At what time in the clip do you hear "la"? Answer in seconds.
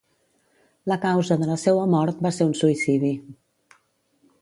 0.91-0.97, 1.51-1.59